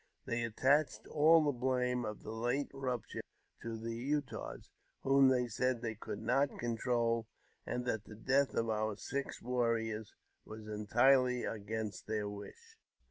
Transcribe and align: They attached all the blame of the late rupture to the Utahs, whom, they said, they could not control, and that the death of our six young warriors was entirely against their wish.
They 0.25 0.41
attached 0.41 1.05
all 1.05 1.43
the 1.43 1.51
blame 1.51 2.05
of 2.05 2.23
the 2.23 2.31
late 2.31 2.71
rupture 2.73 3.21
to 3.61 3.77
the 3.77 3.93
Utahs, 3.93 4.71
whom, 5.03 5.27
they 5.27 5.47
said, 5.47 5.83
they 5.83 5.93
could 5.93 6.17
not 6.23 6.57
control, 6.57 7.27
and 7.67 7.85
that 7.85 8.05
the 8.05 8.15
death 8.15 8.55
of 8.55 8.67
our 8.67 8.95
six 8.95 9.43
young 9.43 9.51
warriors 9.51 10.15
was 10.43 10.67
entirely 10.67 11.43
against 11.43 12.07
their 12.07 12.27
wish. 12.27 12.79